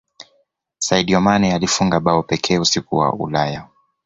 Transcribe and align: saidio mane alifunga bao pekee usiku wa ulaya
saidio 0.79 1.21
mane 1.21 1.53
alifunga 1.53 1.99
bao 1.99 2.23
pekee 2.23 2.59
usiku 2.59 2.95
wa 2.97 3.13
ulaya 3.13 3.67